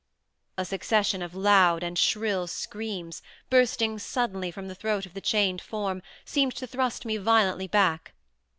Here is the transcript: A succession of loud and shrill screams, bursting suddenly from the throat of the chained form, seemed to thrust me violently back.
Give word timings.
A 0.57 0.65
succession 0.65 1.21
of 1.21 1.35
loud 1.35 1.83
and 1.83 1.95
shrill 1.95 2.47
screams, 2.47 3.21
bursting 3.51 3.99
suddenly 3.99 4.49
from 4.49 4.67
the 4.67 4.73
throat 4.73 5.05
of 5.05 5.13
the 5.13 5.21
chained 5.21 5.61
form, 5.61 6.01
seemed 6.25 6.55
to 6.55 6.65
thrust 6.65 7.05
me 7.05 7.17
violently 7.17 7.67
back. 7.67 8.13